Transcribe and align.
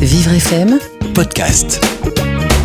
Vivre 0.00 0.32
FM 0.32 0.78
Podcast. 1.14 1.84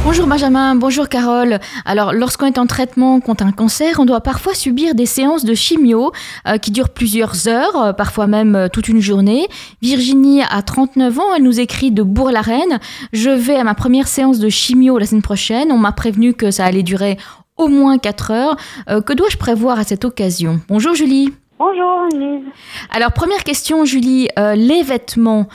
Bonjour 0.06 0.26
Benjamin, 0.26 0.74
bonjour 0.76 1.10
Carole. 1.10 1.60
Alors, 1.84 2.14
lorsqu'on 2.14 2.46
est 2.46 2.58
en 2.58 2.66
traitement 2.66 3.20
contre 3.20 3.44
un 3.44 3.52
cancer, 3.52 4.00
on 4.00 4.06
doit 4.06 4.22
parfois 4.22 4.54
subir 4.54 4.96
des 4.96 5.06
séances 5.06 5.44
de 5.44 5.54
chimio 5.54 6.14
euh, 6.48 6.58
qui 6.58 6.72
durent 6.72 6.94
plusieurs 6.94 7.50
heures, 7.50 7.76
euh, 7.76 7.92
parfois 7.92 8.28
même 8.28 8.56
euh, 8.56 8.68
toute 8.70 8.88
une 8.88 9.02
journée. 9.02 9.50
Virginie 9.82 10.44
a 10.50 10.62
39 10.62 11.20
ans, 11.20 11.36
elle 11.36 11.44
nous 11.44 11.60
écrit 11.60 11.92
de 11.92 12.04
Bourg-la-Reine. 12.04 12.80
Je 13.12 13.32
vais 13.32 13.58
à 13.58 13.66
ma 13.66 13.74
première 13.76 14.08
séance 14.08 14.40
de 14.40 14.48
chimio 14.48 14.98
la 14.98 15.06
semaine 15.06 15.22
prochaine. 15.22 15.74
On 15.74 15.78
m'a 15.78 15.92
prévenu 15.92 16.34
que 16.34 16.52
ça 16.52 16.64
allait 16.64 16.84
durer 16.84 17.18
au 17.58 17.68
moins 17.68 17.98
4 17.98 18.32
heures. 18.32 18.56
que 18.88 19.14
dois-je 19.14 19.36
prévoir 19.36 19.78
à 19.78 19.84
cette 19.84 20.06
occasion? 20.06 20.62
Bonjour 20.70 20.96
Julie. 20.96 21.34
Bonjour 21.58 22.08
Lise. 22.12 22.44
Alors 22.92 23.14
première 23.14 23.44
question 23.44 23.86
Julie, 23.86 24.28
les 24.38 24.84
vêtements, 24.84 25.48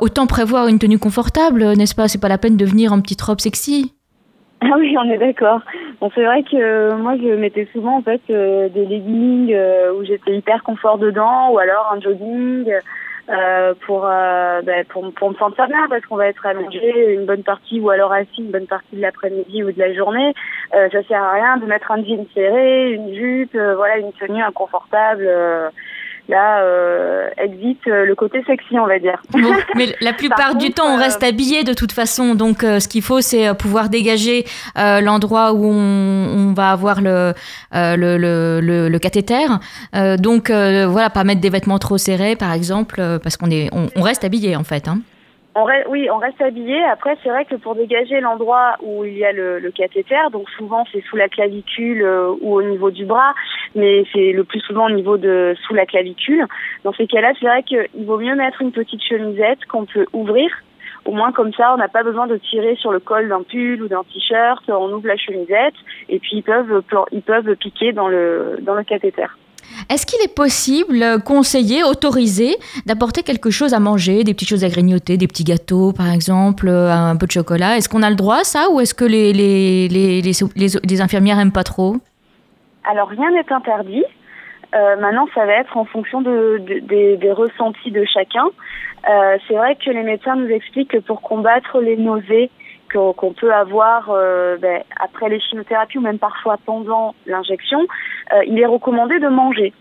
autant 0.00 0.26
prévoir 0.26 0.68
une 0.68 0.78
tenue 0.78 0.98
confortable, 0.98 1.72
n'est-ce 1.76 1.94
pas? 1.94 2.08
C'est 2.08 2.20
pas 2.20 2.28
la 2.28 2.38
peine 2.38 2.56
de 2.56 2.64
venir 2.64 2.92
en 2.92 3.00
petite 3.00 3.22
robe 3.22 3.40
sexy? 3.40 3.94
Ah 4.60 4.74
oui, 4.76 4.96
on 4.98 5.08
est 5.08 5.18
d'accord. 5.18 5.60
Bon, 6.00 6.10
c'est 6.14 6.24
vrai 6.24 6.42
que 6.42 6.56
euh, 6.56 6.96
moi, 6.96 7.16
je 7.16 7.34
mettais 7.36 7.68
souvent 7.72 7.98
en 7.98 8.02
fait 8.02 8.20
euh, 8.30 8.68
des 8.68 8.86
leggings 8.86 9.52
euh, 9.54 9.92
où 9.94 10.04
j'étais 10.04 10.36
hyper 10.36 10.64
confort 10.64 10.98
dedans, 10.98 11.50
ou 11.52 11.58
alors 11.58 11.92
un 11.92 12.00
jogging 12.00 12.68
pour, 13.86 14.02
ben, 14.02 14.84
pour 14.88 15.12
pour 15.14 15.30
me 15.30 15.34
sentir 15.36 15.66
bien, 15.66 15.86
parce 15.88 16.04
qu'on 16.06 16.16
va 16.16 16.28
être 16.28 16.46
allongé 16.46 17.12
une 17.12 17.26
bonne 17.26 17.42
partie, 17.42 17.80
ou 17.80 17.90
alors 17.90 18.12
assis 18.12 18.38
une 18.38 18.50
bonne 18.50 18.66
partie 18.66 18.96
de 18.96 19.02
l'après-midi 19.02 19.62
ou 19.62 19.72
de 19.72 19.78
la 19.78 19.92
journée. 19.92 20.32
ça 20.72 21.02
sert 21.02 21.22
à 21.22 21.32
rien 21.32 21.56
de 21.58 21.66
mettre 21.66 21.90
un 21.90 22.02
jean 22.04 22.26
serré, 22.34 22.92
une 22.92 23.14
jupe, 23.14 23.54
voilà, 23.54 23.98
une 23.98 24.12
tenue 24.12 24.42
inconfortable 24.42 25.28
là 26.28 26.62
euh, 26.62 27.30
existe 27.38 27.86
euh, 27.88 28.04
le 28.04 28.14
côté 28.14 28.42
sexy, 28.46 28.78
on 28.78 28.86
va 28.86 28.98
dire. 28.98 29.20
mais 29.74 29.94
la 30.00 30.12
plupart 30.12 30.54
du 30.54 30.70
temps, 30.70 30.94
on 30.94 30.96
reste 30.96 31.22
euh, 31.22 31.28
habillé 31.28 31.64
de 31.64 31.72
toute 31.72 31.92
façon. 31.92 32.34
Donc, 32.34 32.62
euh, 32.62 32.80
ce 32.80 32.88
qu'il 32.88 33.02
faut, 33.02 33.20
c'est 33.20 33.54
pouvoir 33.54 33.88
dégager 33.88 34.44
l'endroit 34.76 35.52
où 35.52 35.64
on, 35.64 36.50
on, 36.50 36.52
va 36.52 36.70
avoir 36.70 37.00
le, 37.00 37.32
le, 37.72 38.16
le, 38.16 38.88
le, 38.88 38.98
cathéter. 38.98 39.46
donc, 40.18 40.50
voilà, 40.50 41.10
pas 41.10 41.24
mettre 41.24 41.40
des 41.40 41.50
vêtements 41.50 41.78
trop 41.78 41.98
serrés, 41.98 42.36
par 42.36 42.52
exemple, 42.52 43.00
parce 43.22 43.36
qu'on 43.36 43.50
est, 43.50 43.68
on, 43.72 43.88
on, 43.96 44.02
reste 44.02 44.24
habillé 44.24 44.56
en 44.56 44.64
fait. 44.64 44.88
Hein 44.88 45.00
oui, 45.88 46.10
on 46.10 46.18
reste 46.18 46.40
habillé. 46.40 46.82
Après, 46.84 47.16
c'est 47.22 47.28
vrai 47.28 47.44
que 47.44 47.54
pour 47.54 47.74
dégager 47.74 48.20
l'endroit 48.20 48.74
où 48.82 49.04
il 49.04 49.16
y 49.16 49.24
a 49.24 49.32
le, 49.32 49.70
cathéter, 49.74 50.16
donc 50.32 50.48
souvent 50.50 50.84
c'est 50.92 51.02
sous 51.02 51.16
la 51.16 51.28
clavicule 51.28 52.02
euh, 52.02 52.34
ou 52.40 52.54
au 52.54 52.62
niveau 52.62 52.90
du 52.90 53.04
bras, 53.04 53.34
mais 53.74 54.04
c'est 54.12 54.32
le 54.32 54.44
plus 54.44 54.60
souvent 54.60 54.86
au 54.86 54.90
niveau 54.90 55.16
de 55.16 55.54
sous 55.66 55.74
la 55.74 55.86
clavicule. 55.86 56.46
Dans 56.84 56.92
ces 56.92 57.06
cas-là, 57.06 57.32
c'est 57.38 57.46
vrai 57.46 57.62
qu'il 57.62 58.04
vaut 58.04 58.18
mieux 58.18 58.34
mettre 58.34 58.62
une 58.62 58.72
petite 58.72 59.02
chemisette 59.02 59.64
qu'on 59.66 59.84
peut 59.84 60.06
ouvrir. 60.12 60.50
Au 61.04 61.12
moins 61.12 61.32
comme 61.32 61.52
ça, 61.52 61.72
on 61.72 61.76
n'a 61.76 61.88
pas 61.88 62.02
besoin 62.02 62.26
de 62.26 62.36
tirer 62.36 62.76
sur 62.76 62.92
le 62.92 63.00
col 63.00 63.28
d'un 63.28 63.42
pull 63.42 63.82
ou 63.82 63.88
d'un 63.88 64.02
t-shirt. 64.04 64.62
On 64.68 64.92
ouvre 64.92 65.06
la 65.06 65.16
chemisette 65.16 65.74
et 66.08 66.18
puis 66.18 66.38
ils 66.38 66.42
peuvent 66.42 66.82
ils 67.12 67.22
peuvent 67.22 67.56
piquer 67.56 67.92
dans 67.92 68.08
le 68.08 68.58
dans 68.60 68.74
le 68.74 68.84
cathéter. 68.84 69.26
Est-ce 69.90 70.04
qu'il 70.04 70.22
est 70.22 70.34
possible, 70.34 71.02
euh, 71.02 71.18
conseiller, 71.18 71.82
autoriser 71.82 72.56
d'apporter 72.84 73.22
quelque 73.22 73.48
chose 73.48 73.72
à 73.72 73.80
manger, 73.80 74.22
des 74.22 74.34
petites 74.34 74.50
choses 74.50 74.64
à 74.64 74.68
grignoter, 74.68 75.16
des 75.16 75.26
petits 75.26 75.44
gâteaux 75.44 75.92
par 75.92 76.12
exemple, 76.12 76.68
euh, 76.68 76.92
un 76.92 77.16
peu 77.16 77.26
de 77.26 77.32
chocolat? 77.32 77.78
Est-ce 77.78 77.88
qu'on 77.88 78.02
a 78.02 78.10
le 78.10 78.16
droit 78.16 78.40
à 78.40 78.44
ça 78.44 78.68
ou 78.70 78.80
est-ce 78.80 78.94
que 78.94 79.06
les, 79.06 81.00
infirmières 81.00 81.36
n'aiment 81.38 81.52
pas 81.52 81.64
trop? 81.64 81.96
Alors 82.84 83.08
rien 83.08 83.30
n'est 83.30 83.50
interdit. 83.50 84.04
Euh, 84.74 84.96
maintenant, 85.00 85.26
ça 85.34 85.46
va 85.46 85.52
être 85.54 85.74
en 85.78 85.86
fonction 85.86 86.20
de, 86.20 86.58
des, 86.58 87.32
ressentis 87.32 87.90
de 87.90 88.04
chacun. 88.04 88.44
C'est 89.48 89.54
vrai 89.54 89.76
que 89.76 89.88
les 89.90 90.02
médecins 90.02 90.36
nous 90.36 90.50
expliquent 90.50 90.90
que 90.90 90.98
pour 90.98 91.22
combattre 91.22 91.80
les 91.80 91.96
nausées, 91.96 92.50
qu'on 92.92 93.32
peut 93.32 93.52
avoir 93.52 94.10
euh, 94.10 94.56
ben, 94.58 94.82
après 95.00 95.28
les 95.28 95.40
chimiothérapies 95.40 95.98
ou 95.98 96.00
même 96.00 96.18
parfois 96.18 96.56
pendant 96.64 97.14
l'injection, 97.26 97.86
euh, 98.32 98.44
il 98.46 98.58
est 98.58 98.66
recommandé 98.66 99.18
de 99.18 99.28
manger. 99.28 99.72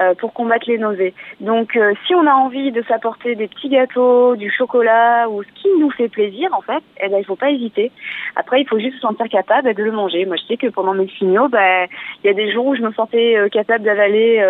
Euh, 0.00 0.14
pour 0.14 0.32
combattre 0.32 0.64
les 0.70 0.78
nausées. 0.78 1.12
Donc, 1.40 1.78
si 2.06 2.14
on 2.14 2.26
a 2.26 2.32
envie 2.32 2.72
de 2.72 2.82
s'apporter 2.88 3.34
des 3.34 3.46
petits 3.46 3.68
gâteaux, 3.68 4.36
du 4.36 4.50
chocolat 4.50 5.28
ou 5.28 5.42
ce 5.42 5.48
qui 5.60 5.68
nous 5.78 5.90
fait 5.90 6.08
plaisir, 6.08 6.48
en 6.54 6.62
fait, 6.62 6.82
eh 6.98 7.10
ben, 7.10 7.18
il 7.18 7.26
faut 7.26 7.36
pas 7.36 7.50
hésiter. 7.50 7.92
Après, 8.34 8.62
il 8.62 8.66
faut 8.66 8.78
juste 8.78 8.94
se 8.94 9.00
sentir 9.00 9.28
capable 9.28 9.74
de 9.74 9.82
le 9.82 9.92
manger. 9.92 10.24
Moi, 10.24 10.36
je 10.36 10.46
sais 10.46 10.56
que 10.56 10.68
pendant 10.68 10.94
mes 10.94 11.08
signaux, 11.18 11.48
ben, 11.48 11.88
il 12.24 12.26
y 12.26 12.30
a 12.30 12.32
des 12.32 12.50
jours 12.50 12.64
où 12.64 12.74
je 12.74 12.80
me 12.80 12.90
sentais 12.92 13.36
capable 13.52 13.84
d'avaler 13.84 14.42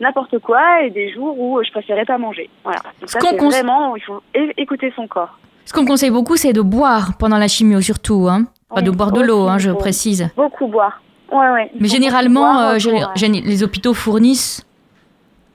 n'importe 0.00 0.38
quoi 0.38 0.80
et 0.80 0.88
des 0.88 1.12
jours 1.12 1.38
où 1.38 1.62
je 1.62 1.70
préférais 1.70 2.06
pas 2.06 2.16
manger. 2.16 2.48
Voilà. 2.64 2.80
Donc 2.98 3.10
ça, 3.10 3.20
c'est 3.20 3.36
vraiment, 3.36 3.94
il 3.94 4.02
faut 4.02 4.22
écouter 4.56 4.90
son 4.96 5.06
corps. 5.06 5.36
Ce 5.72 5.78
qu'on 5.78 5.86
conseille 5.86 6.10
beaucoup, 6.10 6.36
c'est 6.36 6.52
de 6.52 6.60
boire 6.60 7.16
pendant 7.18 7.38
la 7.38 7.48
chimio, 7.48 7.80
surtout. 7.80 8.28
Hein. 8.28 8.44
Pas 8.68 8.82
de 8.82 8.90
boire 8.90 9.10
de 9.10 9.22
l'eau, 9.22 9.48
hein, 9.48 9.56
je 9.56 9.70
précise. 9.70 10.28
Beaucoup 10.36 10.66
boire. 10.66 11.00
Ouais, 11.32 11.50
ouais. 11.50 11.70
Mais 11.80 11.88
généralement, 11.88 12.60
euh, 12.60 12.76
les 12.76 13.64
hôpitaux 13.64 13.94
fournissent 13.94 14.66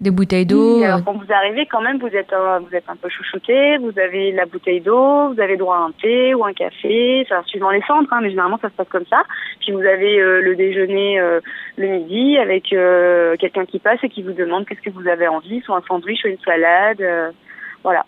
des 0.02 0.10
bouteilles 0.10 0.48
d'eau. 0.48 0.82
Euh. 0.82 0.98
quand 1.06 1.14
vous 1.14 1.32
arrivez, 1.32 1.68
quand 1.68 1.82
même, 1.82 2.00
vous 2.00 2.08
êtes, 2.08 2.34
euh, 2.34 2.58
vous 2.68 2.76
êtes 2.76 2.86
un 2.88 2.96
peu 2.96 3.10
chouchouté. 3.10 3.78
Vous 3.78 3.94
avez 4.00 4.32
la 4.32 4.48
bouteille 4.48 4.82
d'eau, 4.82 5.36
vous 5.36 5.40
avez 5.40 5.56
droit 5.56 5.76
à 5.76 5.82
un 5.82 5.92
thé 6.02 6.34
ou 6.34 6.44
un 6.46 6.54
café. 6.54 7.24
Ça 7.30 7.44
suivant 7.46 7.70
les 7.70 7.84
centres, 7.84 8.12
hein, 8.12 8.22
mais 8.24 8.32
généralement 8.32 8.58
ça 8.60 8.70
se 8.70 8.74
passe 8.74 8.90
comme 8.90 9.06
ça. 9.12 9.22
Puis 9.60 9.72
vous 9.72 9.82
avez 9.82 10.18
le 10.18 10.56
déjeuner 10.56 11.22
le 11.78 11.88
midi 11.88 12.40
avec 12.40 12.74
quelqu'un 13.40 13.66
qui 13.66 13.78
passe 13.78 14.00
et 14.02 14.10
qui 14.10 14.24
vous 14.24 14.34
demande 14.34 14.66
qu'est-ce 14.66 14.82
que 14.82 14.90
vous 14.90 15.08
avez 15.08 15.28
envie, 15.28 15.62
soit 15.62 15.78
un 15.78 15.84
sandwich 15.88 16.26
ou 16.26 16.30
une 16.30 16.40
salade. 16.44 17.04
voilà. 17.84 18.04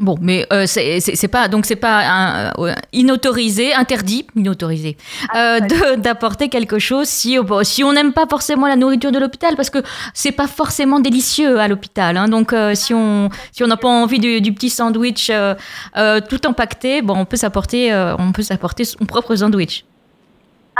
Bon, 0.00 0.16
mais 0.18 0.46
euh, 0.50 0.64
c'est 0.66 1.28
pas 1.28 1.48
donc 1.48 1.66
c'est 1.66 1.76
pas 1.76 2.00
un, 2.08 2.52
euh, 2.58 2.74
inautorisé, 2.94 3.74
interdit, 3.74 4.26
inautorisé, 4.34 4.96
euh, 5.36 5.60
ah, 5.60 5.96
d'apporter 5.96 6.48
quelque 6.48 6.78
chose 6.78 7.06
si 7.06 7.36
si 7.64 7.84
on 7.84 7.92
n'aime 7.92 8.14
pas 8.14 8.24
forcément 8.26 8.66
la 8.66 8.76
nourriture 8.76 9.12
de 9.12 9.18
l'hôpital 9.18 9.56
parce 9.56 9.68
que 9.68 9.80
c'est 10.14 10.32
pas 10.32 10.46
forcément 10.46 11.00
délicieux 11.00 11.60
à 11.60 11.68
l'hôpital. 11.68 12.16
Hein, 12.16 12.28
donc 12.28 12.54
euh, 12.54 12.74
si 12.74 12.94
on 12.94 13.28
si 13.52 13.62
on 13.62 13.66
n'a 13.66 13.76
pas 13.76 13.88
envie 13.88 14.18
du, 14.18 14.40
du 14.40 14.54
petit 14.54 14.70
sandwich 14.70 15.30
euh, 15.30 16.20
tout 16.30 16.46
empaqueté, 16.46 17.02
bon 17.02 17.18
on 17.18 17.26
peut 17.26 17.36
s'apporter 17.36 17.92
on 18.18 18.32
peut 18.32 18.42
s'apporter 18.42 18.86
son 18.86 19.04
propre 19.04 19.36
sandwich. 19.36 19.84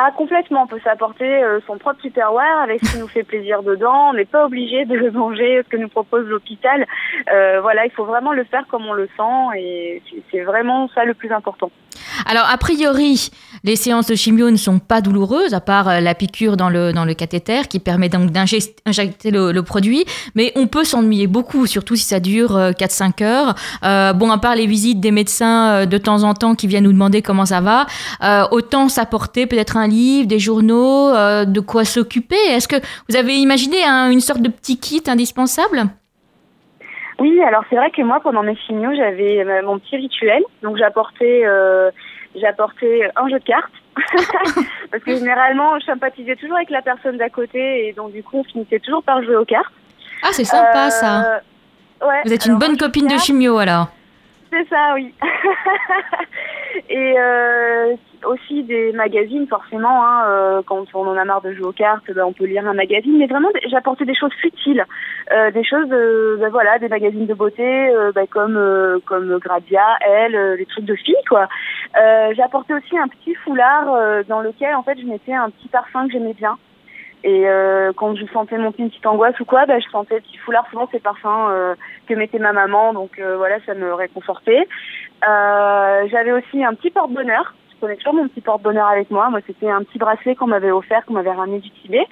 Ah, 0.03 0.13
complètement. 0.17 0.63
On 0.63 0.67
peut 0.67 0.81
s'apporter 0.83 1.27
euh, 1.27 1.61
son 1.67 1.77
propre 1.77 2.01
tupperware 2.01 2.63
avec 2.63 2.83
ce 2.83 2.93
qui 2.93 2.99
nous 2.99 3.09
fait 3.09 3.23
plaisir 3.23 3.63
dedans. 3.63 4.11
On 4.11 4.15
n'est 4.15 4.25
pas 4.25 4.47
obligé 4.47 4.87
de 4.87 5.11
manger 5.15 5.61
ce 5.63 5.69
que 5.69 5.77
nous 5.77 5.91
propose 5.91 6.27
l'hôpital. 6.27 6.87
Euh, 7.31 7.61
voilà, 7.61 7.85
il 7.85 7.91
faut 7.91 8.07
vraiment 8.07 8.33
le 8.33 8.45
faire 8.45 8.65
comme 8.71 8.87
on 8.87 8.95
le 8.95 9.11
sent 9.15 9.59
et 9.59 10.03
c'est 10.31 10.41
vraiment 10.41 10.89
ça 10.95 11.05
le 11.05 11.13
plus 11.13 11.31
important. 11.31 11.71
Alors, 12.25 12.47
a 12.51 12.57
priori, 12.57 13.31
les 13.63 13.77
séances 13.77 14.07
de 14.07 14.15
chimio 14.15 14.51
ne 14.51 14.57
sont 14.57 14.79
pas 14.79 15.03
douloureuses, 15.03 15.53
à 15.53 15.61
part 15.61 15.89
euh, 15.89 16.01
la 16.01 16.15
piqûre 16.15 16.57
dans 16.57 16.71
le, 16.71 16.93
dans 16.93 17.05
le 17.05 17.13
cathéter 17.13 17.69
qui 17.69 17.79
permet 17.79 18.09
donc 18.09 18.31
d'injecter 18.31 19.31
le, 19.31 19.61
produit. 19.61 20.07
Mais 20.35 20.53
on 20.57 20.67
peut 20.67 20.85
s'ennuyer 20.85 21.27
beaucoup, 21.27 21.67
surtout 21.67 21.97
si 21.97 22.05
ça 22.05 22.21
dure 22.21 22.59
4-5 22.59 23.23
heures. 23.23 23.55
Bon, 24.15 24.31
à 24.31 24.39
part 24.39 24.55
les 24.55 24.67
visites 24.67 25.01
des 25.01 25.11
médecins 25.11 25.85
de 25.85 25.99
temps 25.99 26.23
en 26.23 26.33
temps 26.33 26.55
qui 26.55 26.67
viennent 26.67 26.85
nous 26.85 26.93
demander 26.93 27.21
comment 27.21 27.45
ça 27.45 27.61
va, 27.61 27.87
autant 28.51 28.89
s'apporter 28.89 29.47
peut-être 29.47 29.77
un 29.77 29.90
livre, 29.91 30.27
des 30.27 30.39
journaux, 30.39 31.13
de 31.13 31.61
quoi 31.61 31.85
s'occuper. 31.85 32.41
Est-ce 32.49 32.69
que 32.69 32.77
vous 33.09 33.17
avez 33.17 33.35
imaginé 33.37 33.85
une 33.85 34.21
sorte 34.21 34.41
de 34.41 34.49
petit 34.49 34.79
kit 34.79 35.03
indispensable? 35.07 35.91
Oui, 37.21 37.39
alors 37.43 37.63
c'est 37.69 37.77
vrai 37.77 37.91
que 37.91 38.01
moi, 38.01 38.19
pendant 38.21 38.43
mes 38.43 38.57
signaux, 38.67 38.95
j'avais 38.97 39.45
euh, 39.45 39.63
mon 39.63 39.79
petit 39.79 39.97
rituel. 39.97 40.43
Donc 40.63 40.79
j'apportais, 40.79 41.43
euh, 41.45 41.91
j'apportais 42.35 43.11
un 43.15 43.29
jeu 43.29 43.39
de 43.39 43.45
cartes. 43.45 43.71
Parce 44.91 45.05
que 45.05 45.17
généralement, 45.17 45.79
je 45.79 45.85
sympathisais 45.85 46.37
toujours 46.37 46.57
avec 46.57 46.71
la 46.71 46.81
personne 46.81 47.19
d'à 47.19 47.29
côté 47.29 47.89
et 47.89 47.93
donc 47.93 48.13
du 48.13 48.23
coup, 48.23 48.39
on 48.39 48.45
finissait 48.45 48.79
toujours 48.79 49.03
par 49.03 49.23
jouer 49.23 49.37
aux 49.37 49.45
cartes. 49.45 49.73
Ah, 50.23 50.29
c'est 50.33 50.45
sympa 50.45 50.89
ça. 50.89 51.21
Euh, 51.23 52.07
ouais, 52.09 52.23
Vous 52.25 52.33
êtes 52.33 52.47
une 52.47 52.59
bonne 52.59 52.79
copine 52.79 53.07
de 53.07 53.19
chimio 53.19 53.59
alors. 53.59 53.89
C'est 54.51 54.67
ça, 54.69 54.95
oui. 54.95 55.15
et 56.89 57.15
euh, 57.19 57.95
aussi 58.25 58.63
des 58.63 58.93
magazines, 58.93 59.47
forcément. 59.47 60.05
Hein, 60.05 60.25
euh, 60.27 60.63
quand 60.67 60.85
on 60.95 61.07
en 61.07 61.17
a 61.17 61.25
marre 61.25 61.43
de 61.43 61.53
jouer 61.53 61.67
aux 61.67 61.73
cartes, 61.73 62.11
ben, 62.13 62.25
on 62.25 62.33
peut 62.33 62.45
lire 62.45 62.67
un 62.67 62.75
magazine. 62.75 63.19
Mais 63.19 63.27
vraiment, 63.27 63.49
j'apportais 63.69 64.05
des 64.05 64.15
choses 64.15 64.33
futiles, 64.41 64.85
euh, 65.33 65.51
des 65.51 65.65
choses, 65.65 65.89
ben, 65.89 66.49
voilà, 66.51 66.79
des 66.79 66.89
magazines 66.89 67.27
de 67.27 67.35
beauté, 67.35 67.93
ben, 68.15 68.27
comme 68.27 69.01
comme 69.07 69.39
Gradia, 69.39 69.87
Elle, 70.01 70.55
les 70.59 70.67
trucs 70.67 70.85
de 70.85 70.95
filles, 70.95 71.15
quoi. 71.29 71.49
J'apportais 71.95 72.75
aussi 72.75 72.99
un 72.99 73.09
petit 73.09 73.35
foulard 73.35 74.25
dans 74.29 74.41
lequel, 74.41 74.75
en 74.75 74.83
fait, 74.83 74.99
je 74.99 75.07
mettais 75.07 75.35
un 75.35 75.51
petit 75.51 75.69
parfum 75.69 76.07
que 76.07 76.13
j'aimais 76.13 76.35
bien. 76.35 76.57
Et 77.23 77.47
euh, 77.47 77.93
quand 77.95 78.17
je 78.17 78.25
sentais 78.33 78.57
monter 78.57 78.83
une 78.83 78.89
petite 78.89 79.07
angoisse 79.07 79.39
ou 79.41 79.45
quoi, 79.45 79.67
bah, 79.67 79.79
je 79.79 79.89
sentais 79.91 80.21
petit 80.21 80.39
foulard, 80.39 80.67
souvent 80.71 80.89
ces 80.91 81.01
parfums 81.01 81.49
euh, 81.51 81.75
que 82.09 82.15
mettait 82.15 82.39
ma 82.39 82.53
maman, 82.53 82.95
donc 82.95 83.19
euh, 83.19 83.37
voilà, 83.37 83.59
ça 83.67 83.75
me 83.75 83.93
réconfortait. 83.93 84.67
Euh, 85.29 86.09
J'avais 86.11 86.33
aussi 86.33 86.65
un 86.65 86.75
petit 86.75 86.91
porte-bonheur. 86.91 87.55
Prenais 87.81 87.97
toujours 87.97 88.15
mon 88.15 88.29
petit 88.29 88.43
porte-bonheur 88.43 88.87
avec 88.87 89.11
moi. 89.11 89.31
Moi, 89.31 89.41
c'était 89.47 89.71
un 89.71 89.83
petit 89.83 89.99
bracelet 89.99 90.35
qu'on 90.35 90.47
m'avait 90.47 90.71
offert, 90.71 91.05
qu'on 91.07 91.15
m'avait 91.15 91.33
ramené 91.33 91.61
du 91.61 91.71
Tibet. 91.71 92.07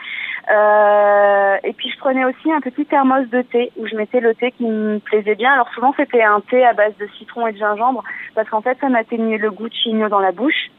Euh, 0.50 1.56
et 1.62 1.75
puis 1.75 1.91
je 1.91 1.99
prenais 1.99 2.25
aussi 2.25 2.50
un 2.50 2.61
petit 2.61 2.87
thermos 2.87 3.29
de 3.29 3.43
thé 3.43 3.70
où 3.76 3.87
je 3.87 3.94
mettais 3.97 4.20
le 4.20 4.35
thé 4.35 4.53
qui 4.53 4.65
me 4.65 4.99
plaisait 4.99 5.35
bien. 5.35 5.53
Alors 5.53 5.69
souvent 5.75 5.93
c'était 5.94 6.23
un 6.23 6.41
thé 6.41 6.65
à 6.65 6.73
base 6.73 6.94
de 6.99 7.06
citron 7.19 7.47
et 7.47 7.53
de 7.53 7.59
gingembre 7.59 8.03
parce 8.35 8.49
qu'en 8.49 8.62
fait 8.62 8.79
ça 8.81 8.88
m'atteignait 8.88 9.37
le 9.37 9.50
goût 9.50 9.69
de 9.69 9.75
chigno 9.75 10.09
dans 10.09 10.20
la 10.20 10.32
bouche. 10.32 10.70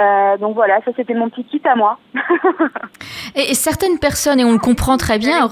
Euh, 0.00 0.36
donc 0.36 0.54
voilà, 0.54 0.80
ça 0.84 0.92
c'était 0.94 1.14
mon 1.14 1.30
petit 1.30 1.44
kit 1.44 1.62
à 1.64 1.74
moi. 1.74 1.98
et, 3.34 3.54
certaines 3.54 3.98
personnes, 3.98 4.38
et 4.38 4.44
on 4.44 4.52
le 4.52 4.58
comprend 4.58 4.96
très 4.96 5.18
bien, 5.18 5.48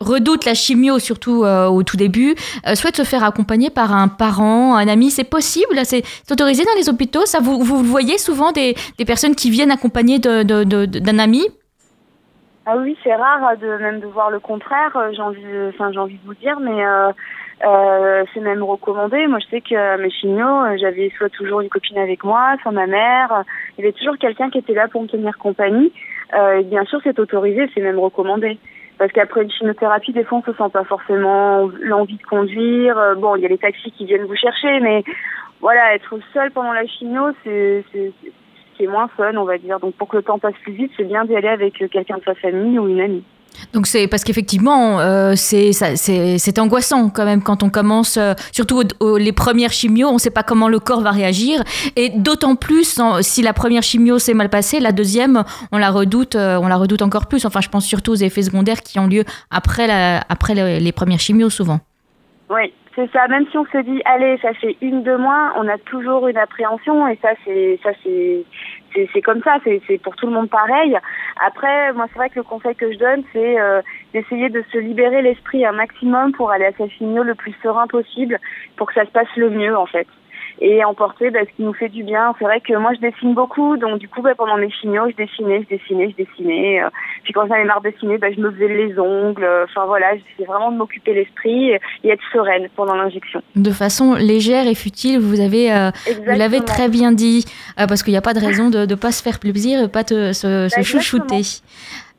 redoutent 0.00 0.44
la 0.44 0.54
chimio, 0.54 0.98
surtout 0.98 1.44
euh, 1.44 1.68
au 1.68 1.82
tout 1.82 1.96
début, 1.96 2.34
euh, 2.66 2.74
souhaitent 2.74 2.96
se 2.96 3.04
faire 3.04 3.24
accompagner 3.24 3.70
par 3.70 3.94
un 3.94 4.08
parent, 4.08 4.76
un 4.76 4.88
ami. 4.88 5.10
C'est 5.10 5.28
possible? 5.28 5.76
C'est 5.84 6.02
autorisé 6.30 6.64
dans 6.64 6.74
les 6.76 6.88
hôpitaux 6.88 7.26
Ça, 7.26 7.38
vous, 7.40 7.62
voyez 7.62 8.18
souvent 8.18 8.52
des, 8.52 8.74
personnes 9.06 9.34
qui 9.34 9.50
viennent 9.50 9.70
accompagner 9.70 10.18
d'un 10.18 11.18
ami? 11.18 11.46
Ah 12.66 12.76
oui, 12.76 12.96
c'est 13.02 13.14
rare 13.14 13.56
de 13.58 13.78
même 13.78 14.00
de 14.00 14.06
voir 14.06 14.30
le 14.30 14.38
contraire. 14.38 14.96
J'ai 15.12 15.22
envie, 15.22 15.42
de 15.42 16.26
vous 16.26 16.34
dire, 16.34 16.60
mais 16.60 16.84
euh, 17.66 18.24
c'est 18.32 18.40
même 18.40 18.62
recommandé. 18.62 19.26
Moi, 19.26 19.38
je 19.40 19.46
sais 19.48 19.60
que 19.60 19.96
mes 20.00 20.10
chignots, 20.10 20.76
j'avais 20.78 21.10
soit 21.16 21.30
toujours 21.30 21.60
une 21.60 21.68
copine 21.68 21.98
avec 21.98 22.24
moi, 22.24 22.56
soit 22.62 22.72
ma 22.72 22.86
mère. 22.86 23.44
Il 23.76 23.84
y 23.84 23.88
avait 23.88 23.96
toujours 23.96 24.16
quelqu'un 24.18 24.50
qui 24.50 24.58
était 24.58 24.74
là 24.74 24.88
pour 24.88 25.02
me 25.02 25.08
tenir 25.08 25.36
compagnie. 25.38 25.92
Euh, 26.34 26.60
et 26.60 26.64
bien 26.64 26.84
sûr, 26.84 27.00
c'est 27.02 27.18
autorisé, 27.18 27.68
c'est 27.74 27.80
même 27.80 27.98
recommandé. 27.98 28.58
Parce 29.00 29.12
qu'après 29.12 29.44
une 29.44 29.50
chimiothérapie, 29.50 30.12
des 30.12 30.24
fois, 30.24 30.42
on 30.46 30.52
se 30.52 30.52
sent 30.52 30.68
pas 30.70 30.84
forcément 30.84 31.70
l'envie 31.80 32.18
de 32.18 32.22
conduire. 32.22 32.98
Euh, 32.98 33.14
bon, 33.14 33.34
il 33.34 33.40
y 33.40 33.46
a 33.46 33.48
les 33.48 33.56
taxis 33.56 33.90
qui 33.92 34.04
viennent 34.04 34.26
vous 34.26 34.36
chercher, 34.36 34.78
mais 34.80 35.04
voilà, 35.62 35.94
être 35.94 36.18
seul 36.34 36.50
pendant 36.50 36.74
la 36.74 36.86
chimio, 36.86 37.30
c'est 37.42 37.82
c'est 38.76 38.86
moins 38.86 39.08
fun, 39.08 39.34
on 39.36 39.44
va 39.44 39.56
dire. 39.56 39.80
Donc, 39.80 39.94
pour 39.94 40.06
que 40.06 40.18
le 40.18 40.22
temps 40.22 40.38
passe 40.38 40.52
plus 40.62 40.74
vite, 40.74 40.92
c'est 40.98 41.04
bien 41.04 41.24
d'y 41.24 41.34
aller 41.34 41.48
avec 41.48 41.82
quelqu'un 41.90 42.18
de 42.18 42.24
sa 42.24 42.34
famille 42.34 42.78
ou 42.78 42.88
une 42.88 43.00
amie. 43.00 43.24
Donc 43.72 43.86
c'est 43.86 44.08
parce 44.08 44.24
qu'effectivement 44.24 45.00
euh, 45.00 45.34
c'est 45.36 46.58
angoissant 46.58 47.10
quand 47.10 47.24
même 47.24 47.42
quand 47.42 47.62
on 47.62 47.70
commence 47.70 48.16
euh, 48.16 48.34
surtout 48.52 48.82
les 49.18 49.32
premières 49.32 49.72
chimios 49.72 50.08
on 50.08 50.14
ne 50.14 50.18
sait 50.18 50.30
pas 50.30 50.42
comment 50.42 50.68
le 50.68 50.78
corps 50.78 51.00
va 51.00 51.10
réagir 51.10 51.62
et 51.96 52.10
d'autant 52.10 52.56
plus 52.56 53.00
si 53.20 53.42
la 53.42 53.52
première 53.52 53.82
chimio 53.82 54.18
s'est 54.18 54.34
mal 54.34 54.48
passée 54.48 54.80
la 54.80 54.92
deuxième 54.92 55.44
on 55.72 55.78
la 55.78 55.90
redoute 55.90 56.34
euh, 56.36 56.58
on 56.60 56.68
la 56.68 56.76
redoute 56.76 57.02
encore 57.02 57.26
plus 57.26 57.44
enfin 57.46 57.60
je 57.60 57.68
pense 57.68 57.86
surtout 57.86 58.12
aux 58.12 58.16
effets 58.16 58.42
secondaires 58.42 58.80
qui 58.80 58.98
ont 58.98 59.06
lieu 59.06 59.24
après 59.50 59.88
après 60.28 60.54
les, 60.54 60.92
premières 60.92 61.20
chimios 61.20 61.50
souvent. 61.50 61.78
Oui 62.48 62.72
c'est 62.96 63.10
ça 63.12 63.28
même 63.28 63.46
si 63.50 63.56
on 63.56 63.64
se 63.66 63.78
dit 63.78 64.02
allez 64.04 64.38
ça 64.42 64.52
fait 64.54 64.76
une 64.80 65.02
de 65.02 65.16
moins 65.16 65.52
on 65.56 65.68
a 65.68 65.78
toujours 65.78 66.26
une 66.28 66.36
appréhension 66.36 67.06
et 67.08 67.18
ça 67.22 67.30
c'est 67.44 67.78
ça 67.82 67.90
c'est 68.02 68.44
c'est 69.12 69.22
comme 69.22 69.40
ça, 69.42 69.58
c'est 69.64 69.98
pour 69.98 70.16
tout 70.16 70.26
le 70.26 70.32
monde 70.32 70.50
pareil. 70.50 70.96
Après, 71.44 71.92
moi, 71.94 72.06
c'est 72.08 72.18
vrai 72.18 72.28
que 72.28 72.36
le 72.36 72.42
conseil 72.42 72.74
que 72.74 72.92
je 72.92 72.98
donne, 72.98 73.22
c'est 73.32 73.58
euh, 73.58 73.80
d'essayer 74.12 74.50
de 74.50 74.62
se 74.70 74.78
libérer 74.78 75.22
l'esprit 75.22 75.64
un 75.64 75.72
maximum 75.72 76.32
pour 76.32 76.50
aller 76.50 76.66
à 76.66 76.72
sa 76.72 76.86
finio 76.86 77.22
le 77.22 77.34
plus 77.34 77.54
serein 77.62 77.86
possible, 77.86 78.38
pour 78.76 78.86
que 78.88 78.94
ça 78.94 79.06
se 79.06 79.10
passe 79.10 79.34
le 79.36 79.48
mieux, 79.48 79.76
en 79.76 79.86
fait 79.86 80.06
et 80.60 80.84
emporter 80.84 81.30
bah, 81.30 81.40
ce 81.42 81.56
qui 81.56 81.62
nous 81.62 81.72
fait 81.72 81.88
du 81.88 82.02
bien. 82.02 82.34
C'est 82.38 82.44
vrai 82.44 82.60
que 82.60 82.76
moi 82.76 82.92
je 82.94 83.00
dessine 83.00 83.34
beaucoup, 83.34 83.76
donc 83.76 83.98
du 83.98 84.08
coup 84.08 84.20
bah, 84.20 84.34
pendant 84.36 84.56
mes 84.56 84.70
chimios 84.70 85.08
je 85.10 85.16
dessinais, 85.16 85.62
je 85.62 85.76
dessinais, 85.76 86.14
je 86.16 86.24
dessinais. 86.24 86.82
Euh. 86.82 86.90
puis 87.24 87.32
quand 87.32 87.46
j'avais 87.48 87.64
marre 87.64 87.80
de 87.80 87.90
dessiner, 87.90 88.18
bah, 88.18 88.28
je 88.34 88.40
me 88.40 88.50
faisais 88.50 88.68
les 88.68 88.98
ongles. 88.98 89.48
Enfin 89.64 89.86
voilà, 89.86 90.14
j'essayais 90.16 90.46
vraiment 90.46 90.70
de 90.70 90.76
m'occuper 90.76 91.14
l'esprit 91.14 91.70
et, 91.70 91.80
être 92.04 92.22
sereine 92.32 92.68
pendant 92.76 92.94
l'injection. 92.94 93.40
De 93.56 93.70
façon 93.70 94.14
légère 94.14 94.66
et 94.66 94.74
futile, 94.74 95.18
vous 95.18 95.40
avez, 95.40 95.72
euh, 95.72 95.90
vous 96.06 96.36
l'avez 96.38 96.60
très 96.60 96.88
bien 96.88 97.12
dit, 97.12 97.44
euh, 97.78 97.86
parce 97.86 98.02
qu'il 98.02 98.12
n'y 98.12 98.18
a 98.18 98.22
pas 98.22 98.34
de 98.34 98.40
raison 98.40 98.68
de 98.68 98.84
ne 98.84 98.94
pas 98.94 99.12
se 99.12 99.22
faire 99.22 99.38
plaisir, 99.38 99.82
de 99.82 99.86
pas 99.86 100.04
te, 100.04 100.32
se, 100.32 100.68
se 100.68 100.82
chouchouter. 100.82 101.42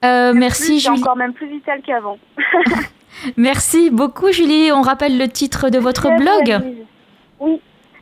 merci 0.02 0.80
Julie. 0.80 1.00
encore 1.00 1.18
même 1.18 1.34
plus 1.34 1.48
vital 1.48 1.82
qu'avant. 1.86 2.18
merci 3.38 3.90
beaucoup 3.92 4.32
Julie. 4.32 4.72
On 4.72 4.82
rappelle 4.82 5.18
le 5.18 5.28
titre 5.28 5.70
de 5.70 5.78
votre 5.88 6.10
blog. 6.18 6.62
Oui, 7.40 7.60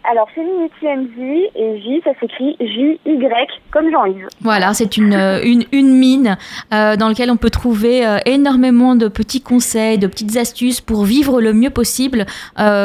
alors 0.10 0.28
Feminity 0.32 0.86
MZ 0.86 1.52
et 1.56 1.82
J, 1.82 2.02
ça 2.04 2.12
s'écrit 2.20 2.58
J-Y 2.60 3.48
comme 3.72 3.92
Jean-Yves. 3.92 4.28
Voilà, 4.42 4.74
c'est 4.74 4.98
une, 4.98 5.14
euh, 5.14 5.40
mine 5.72 6.36
euh, 6.74 6.96
dans 6.96 7.10
laquelle 7.10 7.30
on 7.30 7.38
peut 7.38 7.52
trouver 7.52 8.06
euh, 8.06 8.18
énormément 8.26 8.96
de 8.96 9.08
petits 9.08 9.42
conseils, 9.42 10.00
de 10.00 10.08
petites 10.08 10.36
astuces 10.38 10.82
pour 10.82 11.04
vivre 11.04 11.42
le 11.42 11.54
mieux 11.54 11.70
possible 11.70 12.26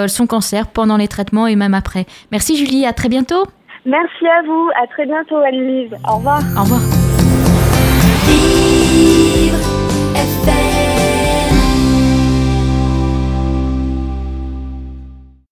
son 0.07 0.27
cancer 0.27 0.67
pendant 0.69 0.97
les 0.97 1.09
traitements 1.09 1.47
et 1.47 1.57
même 1.57 1.75
après. 1.75 2.07
Merci 2.31 2.57
Julie, 2.57 2.85
à 2.87 2.93
très 2.93 3.09
bientôt. 3.09 3.45
Merci 3.87 4.27
à 4.27 4.43
vous, 4.43 4.71
à 4.83 4.87
très 4.87 5.07
bientôt 5.07 5.37
Anne-Lise. 5.37 5.95
Au 6.09 6.17
revoir. 6.17 6.41
Au 6.57 6.63
revoir. 6.63 6.81